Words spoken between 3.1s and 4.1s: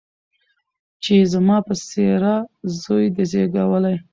دی زېږولی